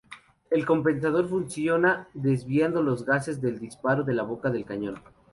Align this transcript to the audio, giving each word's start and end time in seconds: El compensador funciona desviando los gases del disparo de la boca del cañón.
El 0.49 0.65
compensador 0.65 1.29
funciona 1.29 2.07
desviando 2.15 2.81
los 2.81 3.05
gases 3.05 3.39
del 3.39 3.59
disparo 3.59 4.03
de 4.03 4.13
la 4.15 4.23
boca 4.23 4.49
del 4.49 4.65
cañón. 4.65 4.95